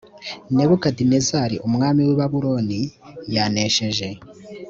nebukadinezari 0.55 1.55
umwami 1.67 2.01
w 2.07 2.09
i 2.13 2.17
babuloni 2.19 2.81
yanesheje 3.35 4.07